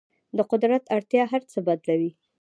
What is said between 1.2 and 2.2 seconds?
هر څه بدلوي.